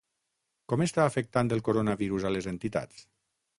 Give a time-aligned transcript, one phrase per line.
[0.73, 3.07] Com està afectant el coronavirus a les entitats?